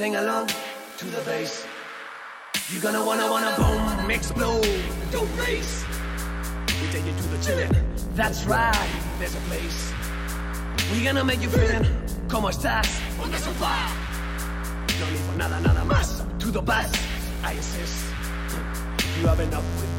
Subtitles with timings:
[0.00, 0.48] Sing along
[0.96, 1.66] to the bass.
[2.70, 4.64] You're gonna wanna wanna boom, explode
[5.12, 5.84] your face.
[6.80, 7.76] We take you to the chillin'.
[8.16, 9.92] That's right, there's a place.
[10.90, 11.84] We're gonna make you feelin'
[12.30, 12.88] como estás
[13.22, 13.76] on the sofa.
[15.00, 16.24] No need for nada, nada más.
[16.38, 16.90] To the bass,
[17.44, 18.06] I insist.
[19.20, 19.89] You have enough with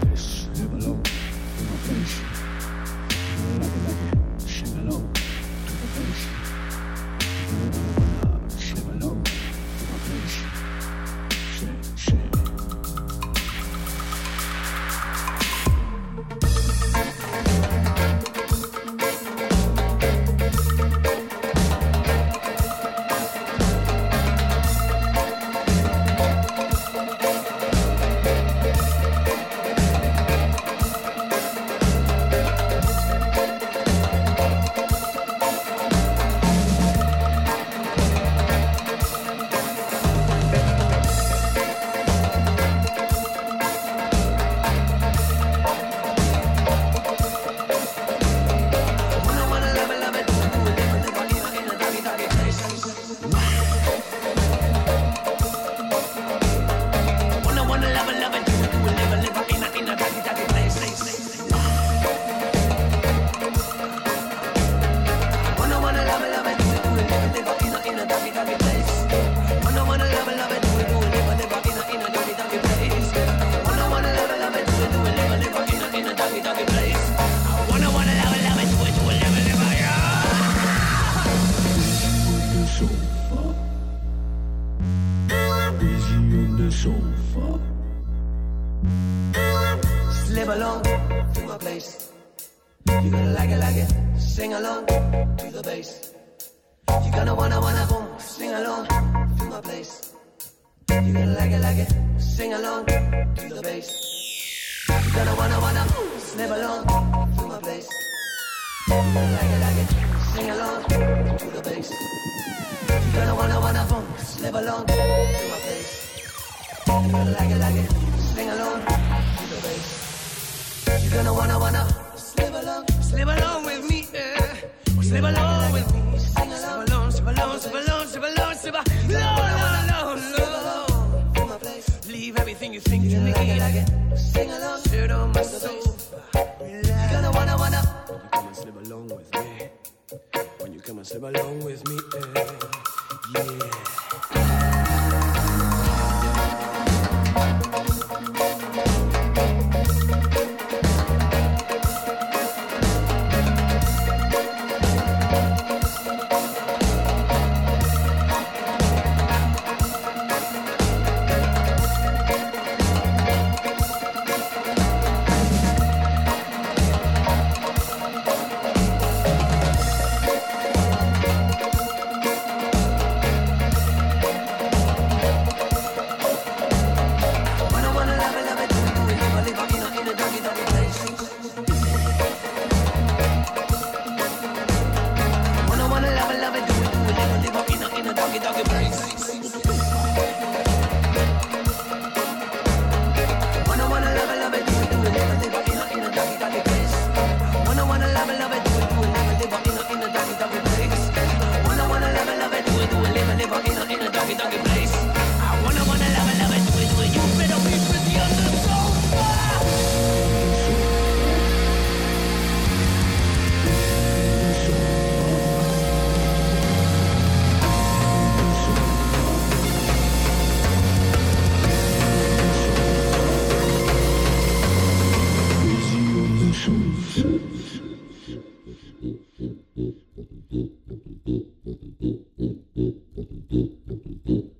[234.08, 234.51] Mm-hmm.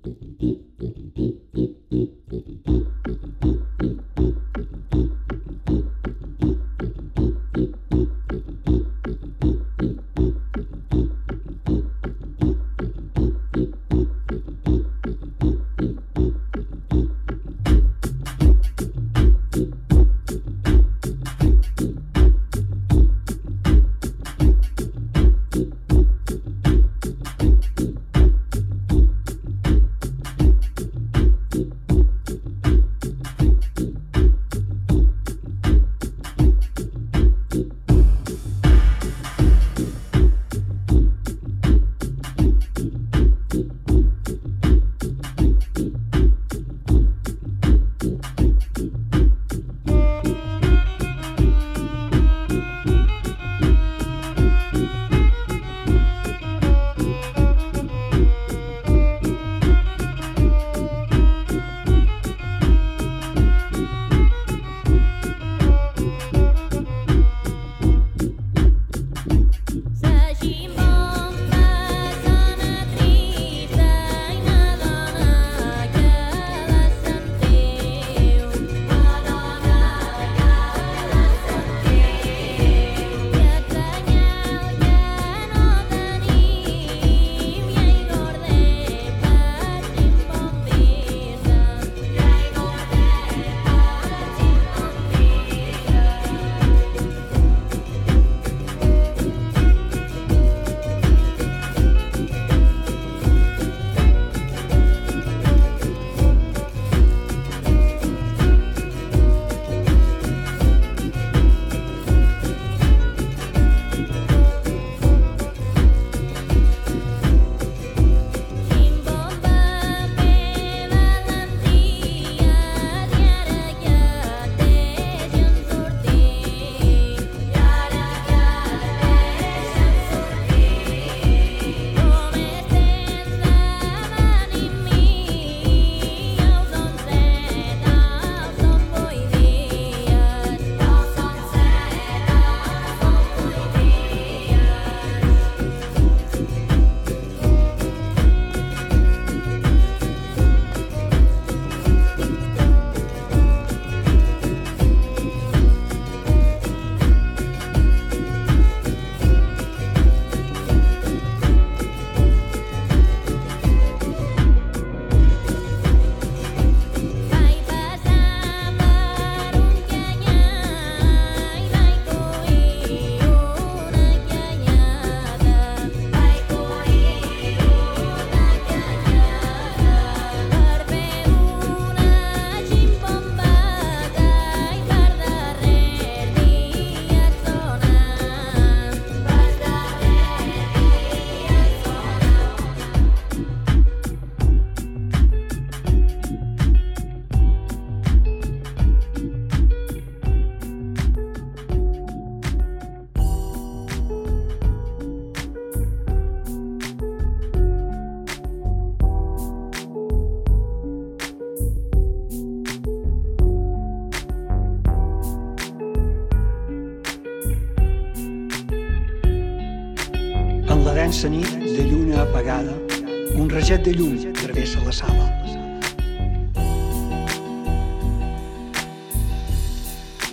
[223.82, 225.24] De llum travessa la sala.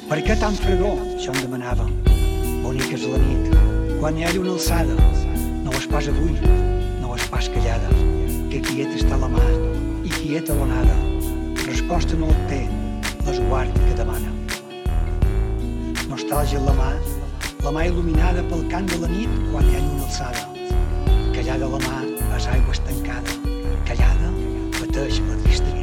[0.10, 1.00] Per què tan fredor?
[1.22, 1.88] Jo em demanava.
[2.62, 3.56] Bonica és la nit,
[3.98, 4.98] quan hi ha una alçada.
[5.66, 6.36] No és pas avui,
[7.02, 7.90] no és pas callada,
[8.52, 9.46] que quieta està la mà
[10.06, 10.98] i quieta l'onada.
[11.66, 12.62] Resposta no el té,
[13.26, 14.30] l'esguard que demana.
[16.12, 16.94] Nostàlgia en la mà,
[17.66, 20.46] la mà il·luminada pel cant de la nit quan hi ha lluna alçada.
[21.34, 22.09] Callada la mà,
[25.00, 25.79] дочь, вот лишь ты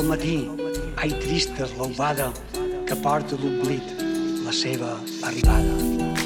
[0.00, 0.36] Pel matí,
[0.96, 2.30] ai trista és l'albada
[2.88, 3.92] que porta l'oblit
[4.46, 4.96] la seva
[5.28, 6.19] arribada.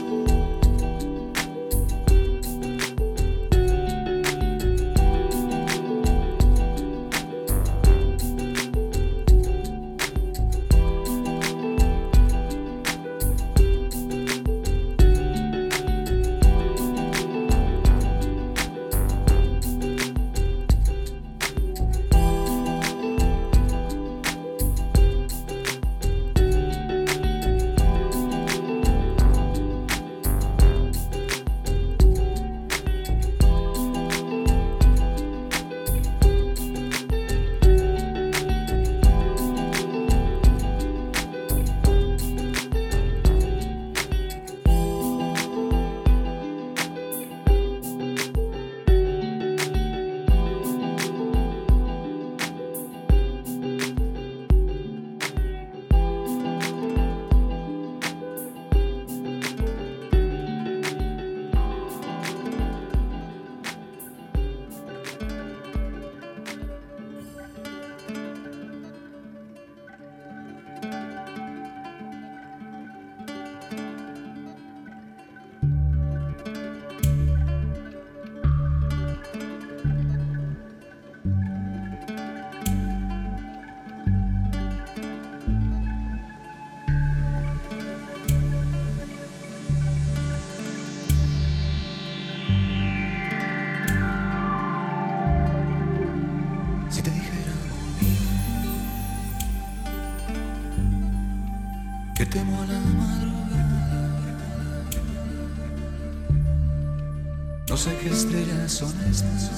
[108.64, 109.50] Estas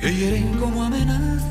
[0.00, 1.44] que hieren como amenazas.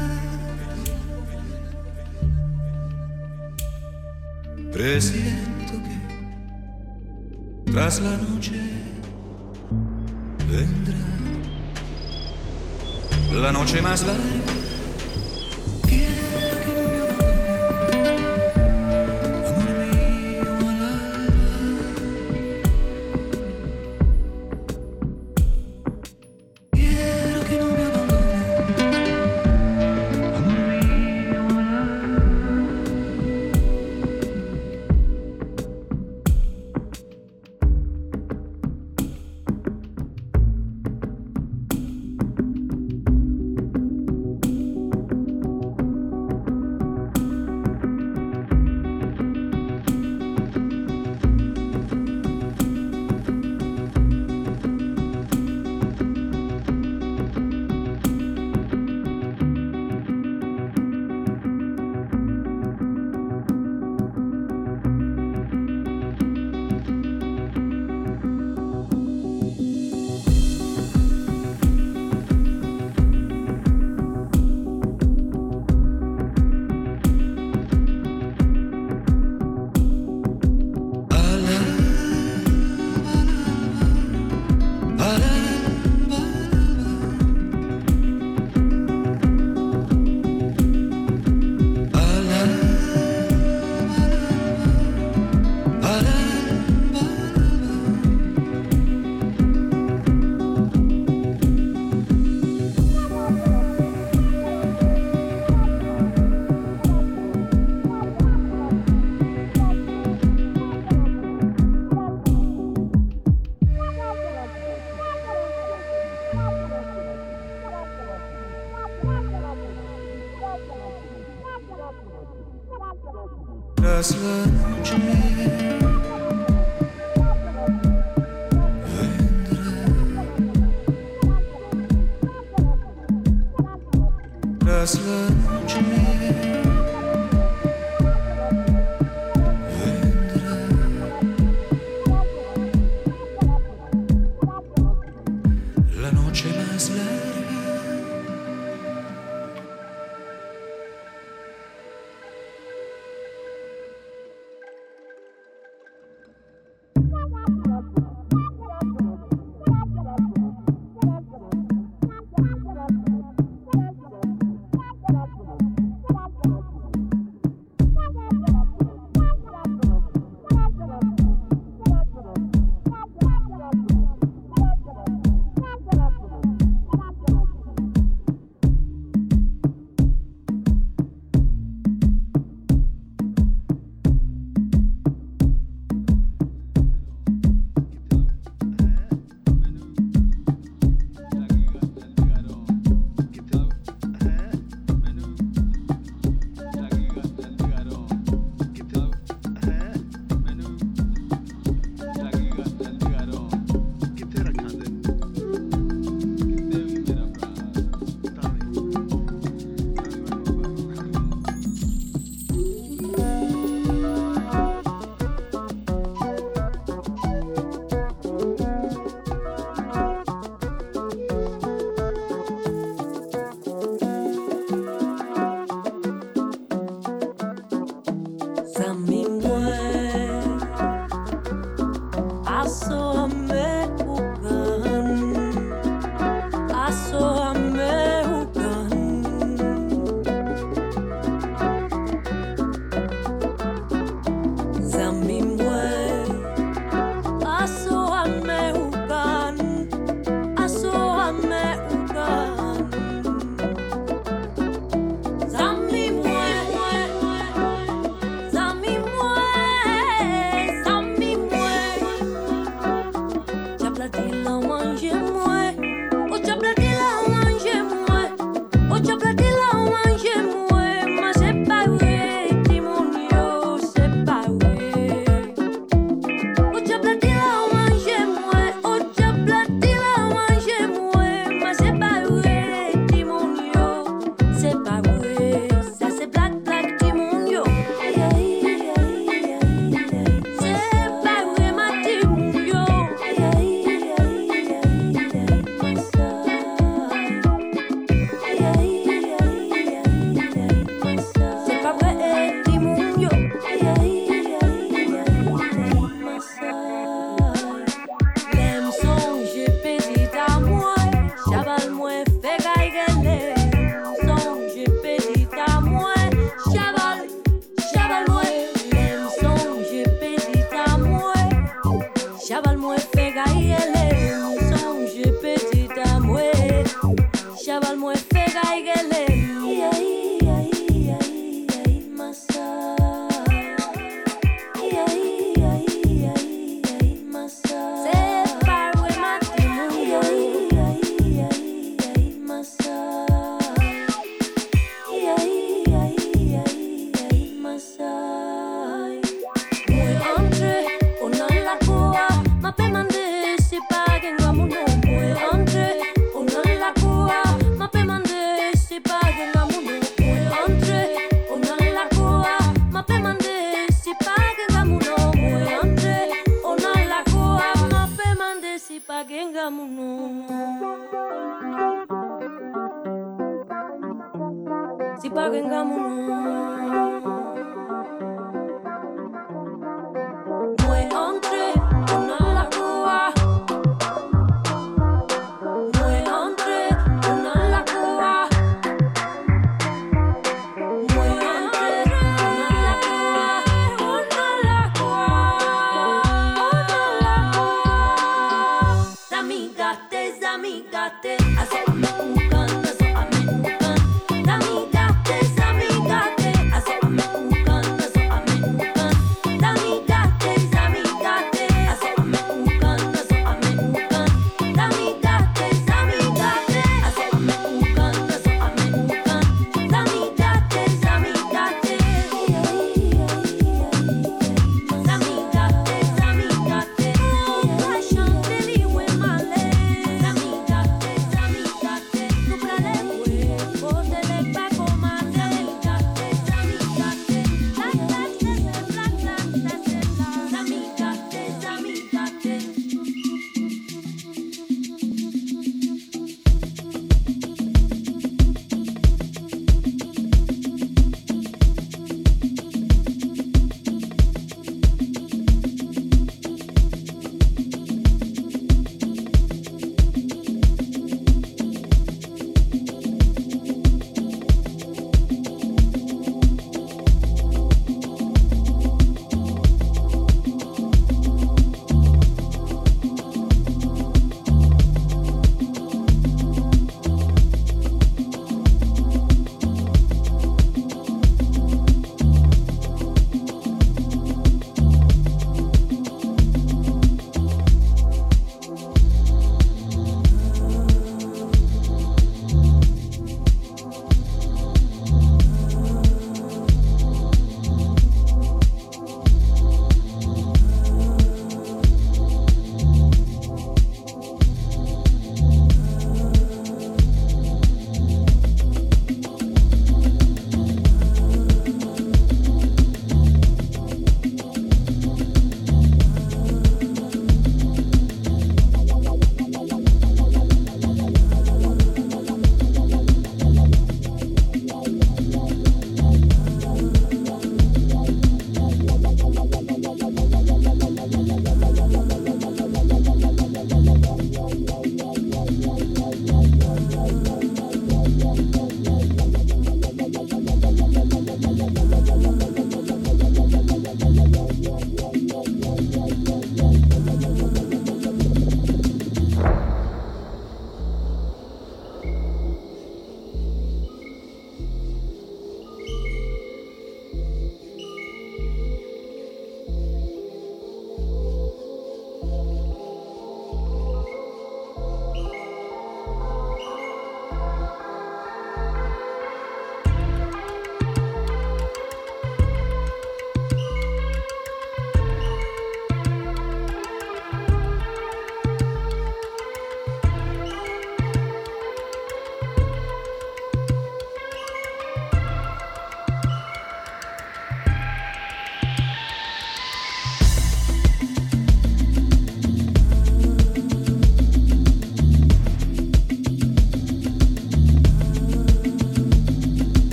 [4.74, 8.60] Presiento que tras la noche
[10.50, 11.06] vendrá
[13.42, 14.56] la noche más larga.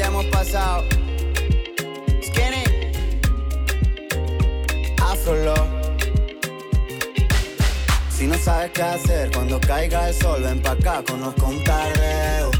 [0.00, 0.84] Hemos pasado.
[2.22, 2.64] Skinny.
[5.02, 5.54] Afro
[8.10, 12.50] Si no sabes qué hacer cuando caiga el sol, ven pa' acá, conozco un tardeo.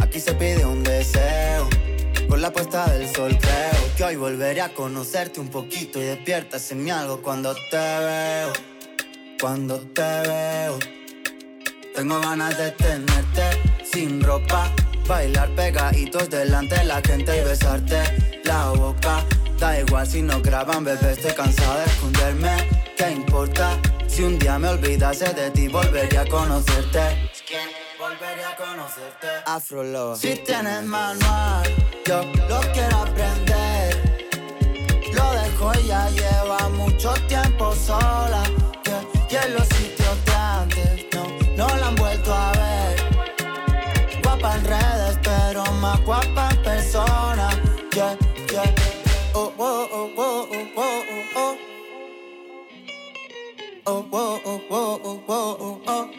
[0.00, 1.68] Aquí se pide un deseo.
[2.28, 6.70] Con la puesta del sol creo que hoy volveré a conocerte un poquito y despiertas
[6.72, 8.52] en mí algo cuando te veo.
[9.40, 10.78] Cuando te veo.
[11.94, 13.42] Tengo ganas de tenerte
[13.90, 14.70] sin ropa,
[15.06, 19.24] bailar pegaditos delante de la gente y besarte la boca.
[19.58, 22.68] Da igual si no graban, bebé, estoy cansado de esconderme.
[22.96, 23.78] ¿Qué importa?
[24.08, 27.30] Si un día me olvidase de ti, volvería a conocerte.
[27.98, 29.26] Volvería a conocerte.
[29.46, 31.64] Afro Si tienes manual,
[32.06, 34.16] yo lo quiero aprender.
[35.12, 38.42] Lo dejo y ya lleva mucho tiempo sola.
[38.82, 39.54] Que, en
[46.04, 47.48] más persona.
[47.94, 48.16] Yeah,
[48.52, 48.74] yeah.
[49.34, 51.56] Oh, oh, oh, oh, oh, oh, oh.
[53.88, 56.10] Oh, oh, oh, oh, oh, oh, oh, oh.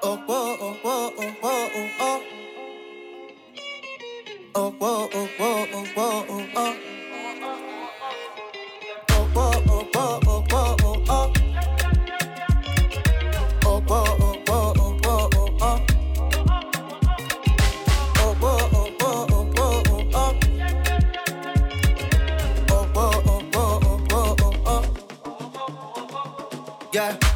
[0.00, 2.22] Oh, oh, oh, oh, oh, oh, oh.
[4.54, 6.56] Oh, oh, oh, oh, oh, oh, oh, oh.
[6.56, 6.74] Oh,
[26.98, 27.27] yeah.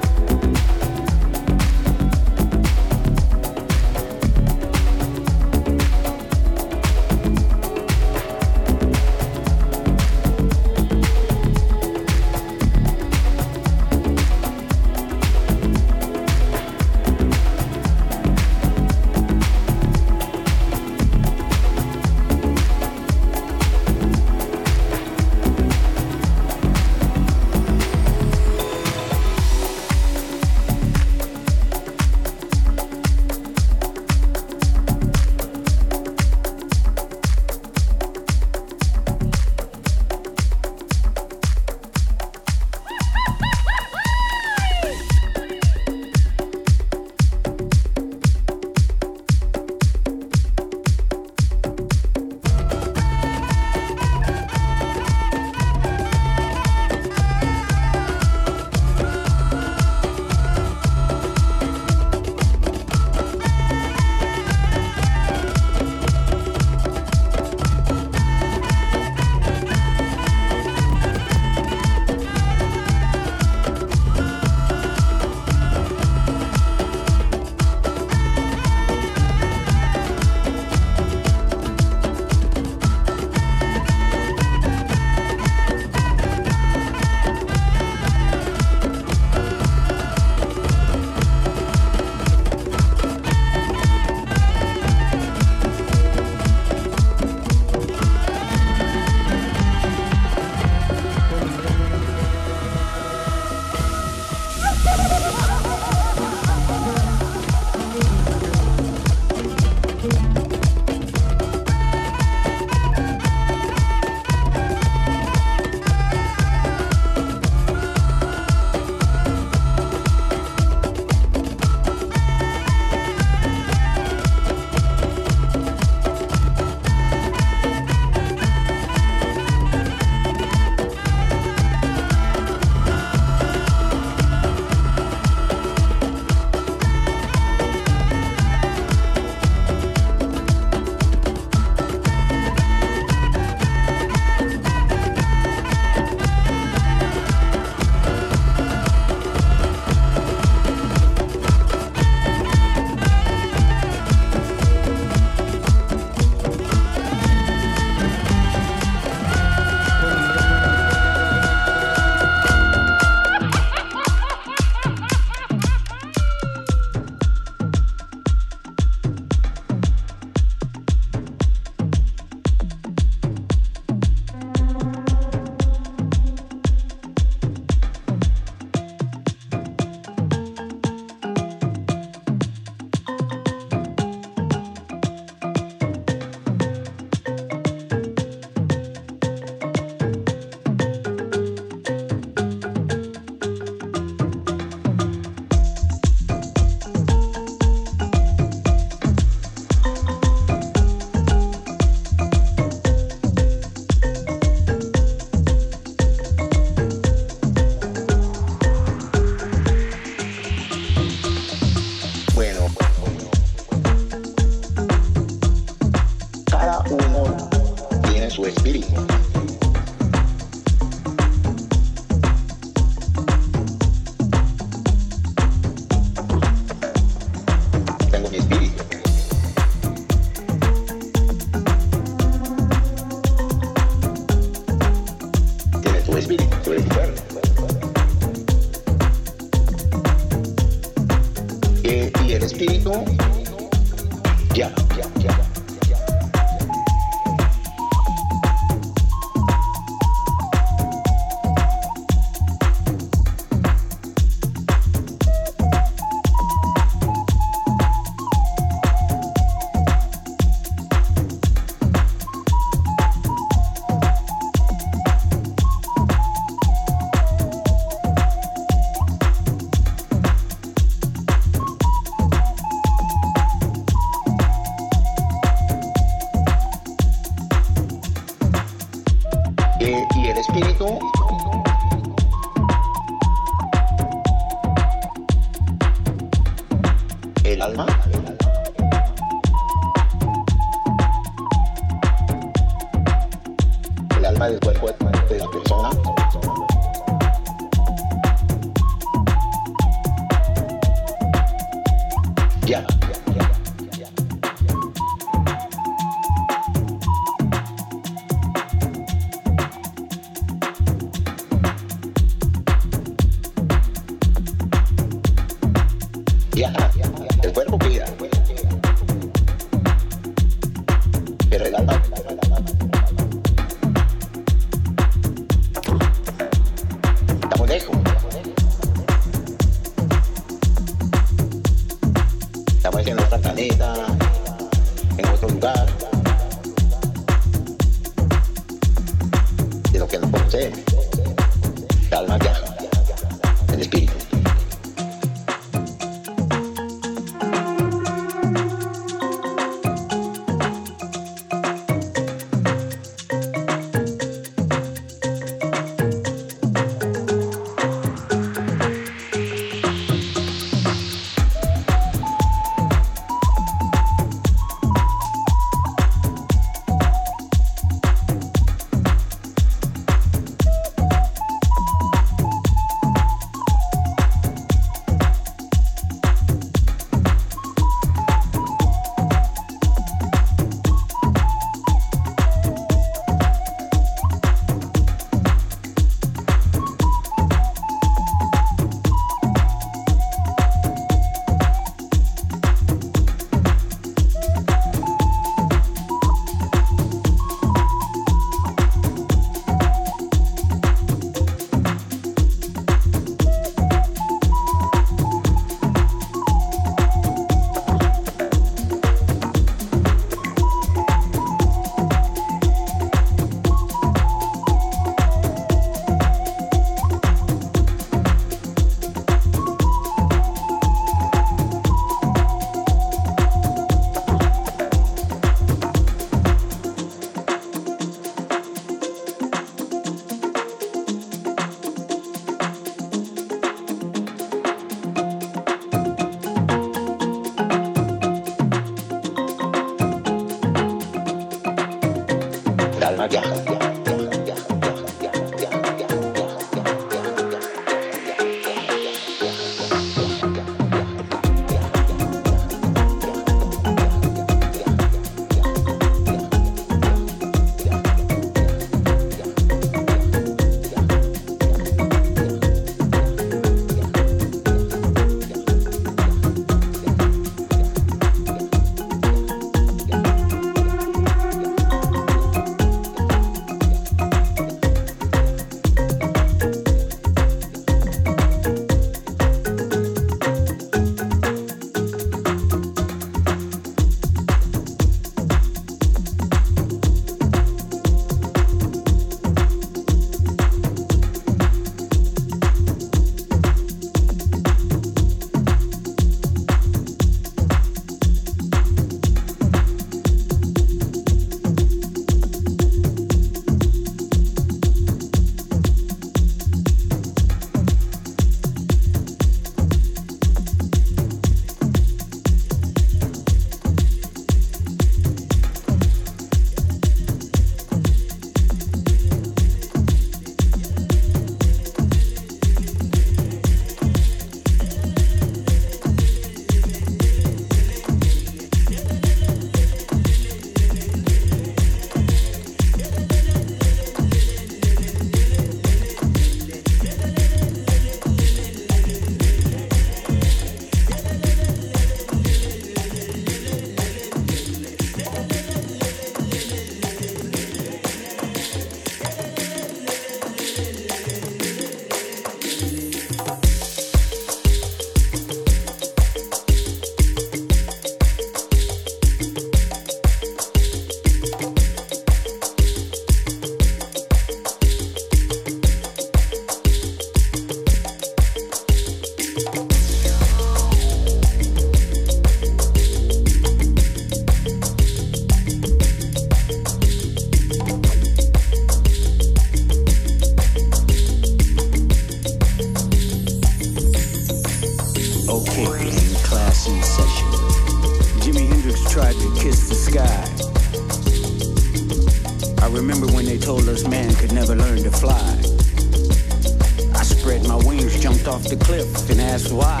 [598.48, 600.00] Off the cliff, and asked why.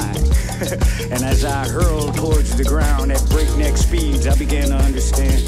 [1.12, 5.42] and as I hurled towards the ground at breakneck speeds, I began to understand.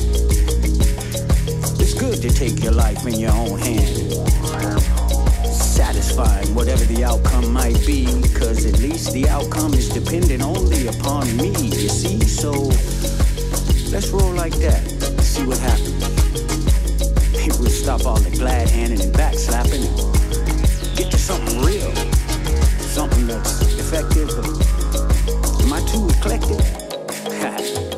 [1.81, 3.89] It's good to take your life in your own hand.
[5.49, 8.05] Satisfying whatever the outcome might be,
[8.39, 12.21] cause at least the outcome is dependent only upon me, you see?
[12.21, 12.53] So
[13.91, 14.83] let's roll like that,
[15.23, 15.97] see what happens.
[17.33, 21.80] Maybe we'll stop all the glad handing and backslapping and get to something real,
[22.91, 24.31] something that's effective.
[25.61, 27.87] Am I too eclectic?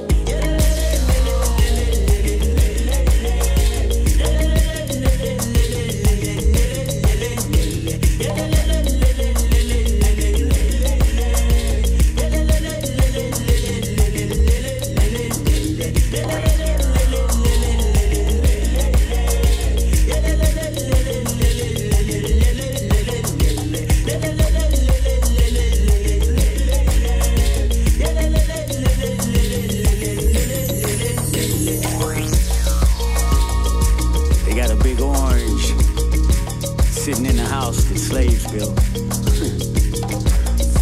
[38.53, 38.79] built.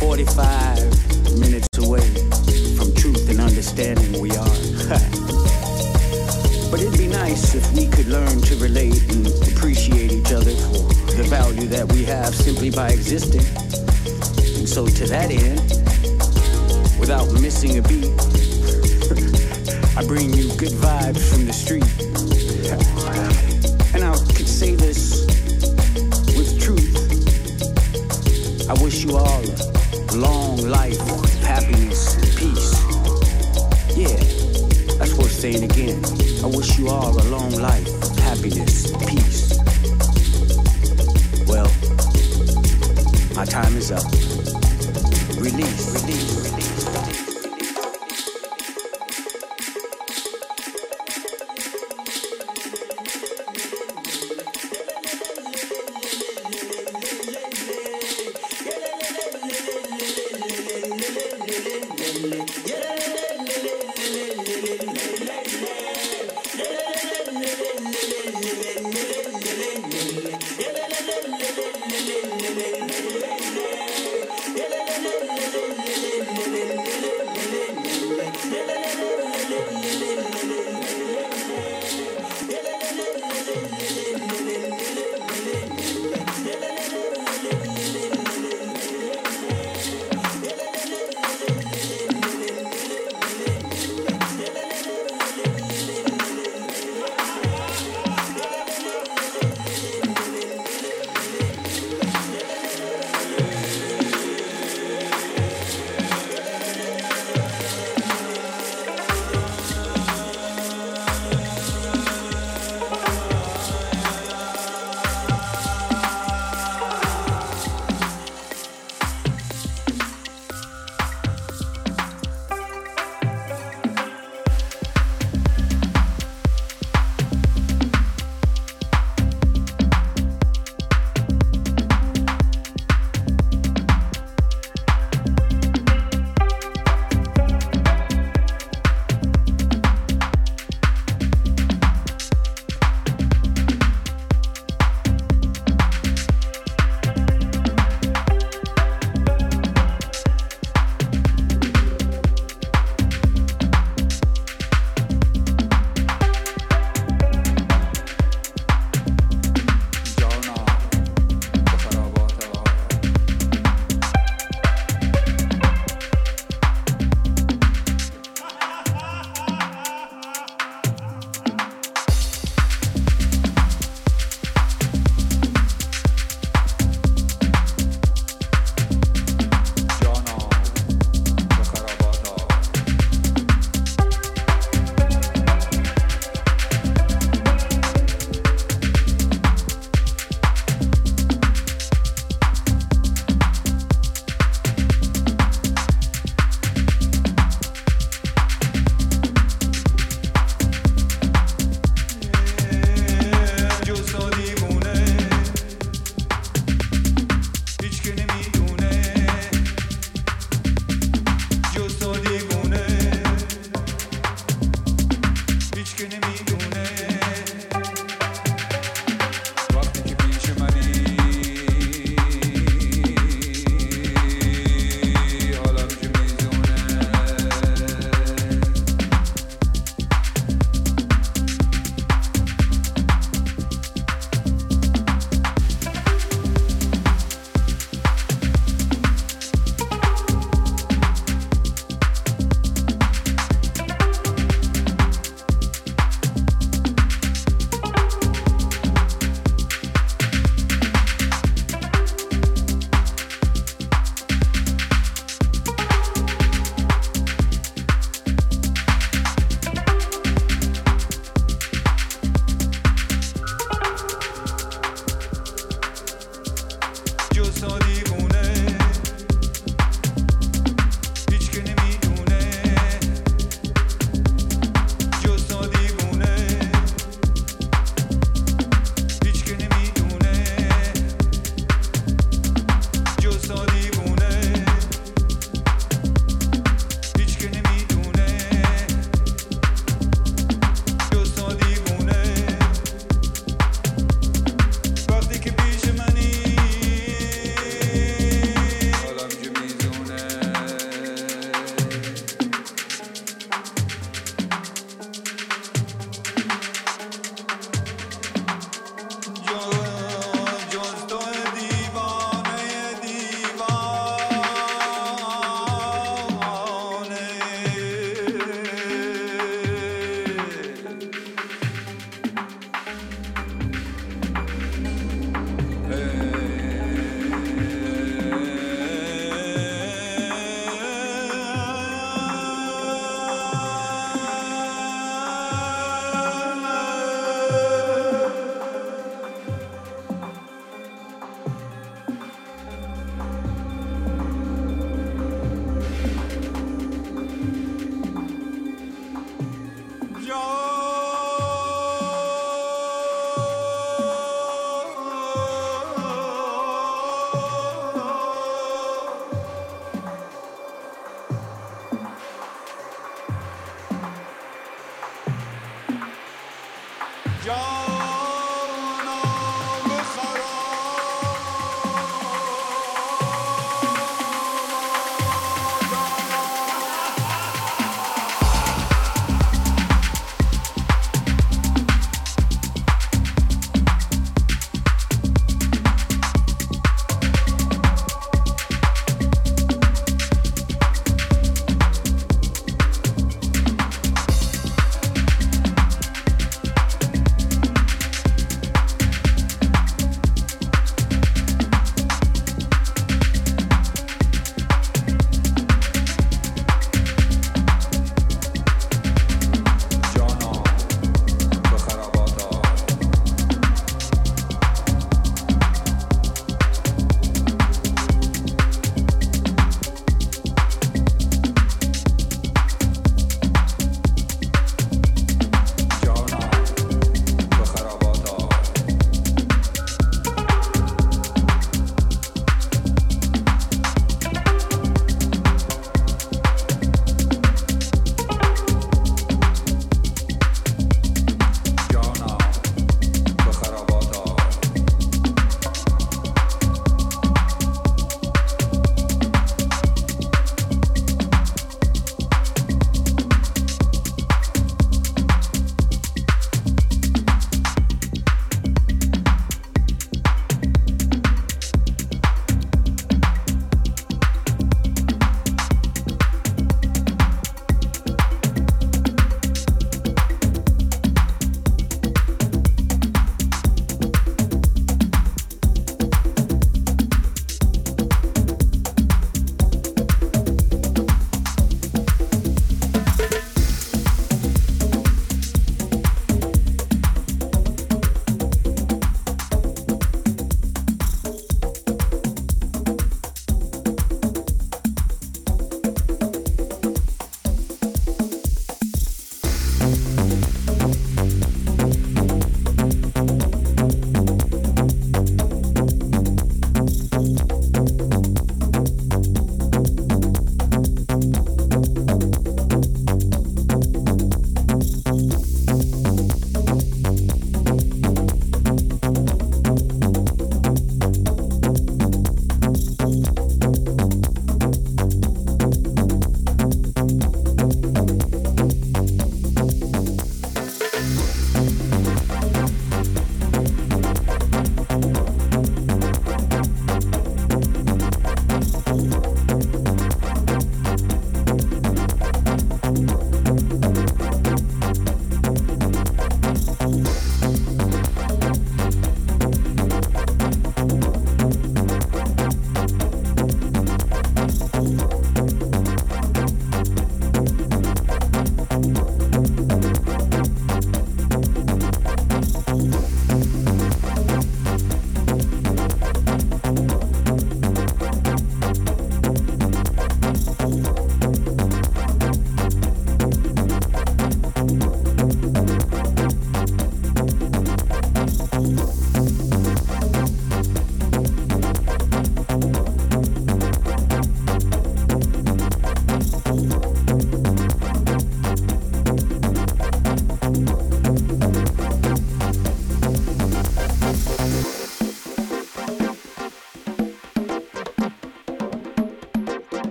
[0.00, 2.02] 45 minutes away
[2.76, 4.56] from truth and understanding we are.
[6.70, 11.14] but it'd be nice if we could learn to relate and appreciate each other for
[11.14, 13.46] the value that we have simply by existing.
[14.58, 15.60] And so to that end,
[16.98, 18.10] without missing a beat,
[19.96, 22.39] I bring you good vibes from the street.
[29.00, 29.44] Wish you all
[30.10, 30.98] a long life
[31.40, 32.72] happiness and peace.
[33.96, 34.16] Yeah,
[34.98, 36.04] that's worth saying again.
[36.42, 37.88] I wish you all a long life
[38.18, 39.56] happiness peace.
[41.48, 41.70] Well,
[43.34, 44.04] my time is up.
[45.40, 45.99] Release,